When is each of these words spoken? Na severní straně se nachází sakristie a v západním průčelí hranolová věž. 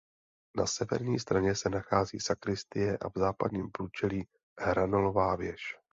Na 0.57 0.65
severní 0.67 1.19
straně 1.19 1.55
se 1.55 1.69
nachází 1.69 2.19
sakristie 2.19 2.97
a 2.97 3.09
v 3.09 3.11
západním 3.15 3.71
průčelí 3.71 4.27
hranolová 4.59 5.35
věž. 5.35 5.77